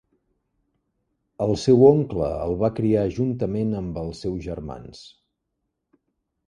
[1.45, 5.09] El seu oncle el va criar juntament amb els seus germans.